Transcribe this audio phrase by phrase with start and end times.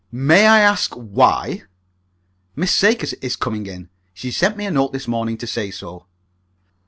[0.11, 1.61] "May I ask why?"
[2.55, 3.89] "Miss Sakers is coming in.
[4.15, 6.07] She sent me a note this morning to say so."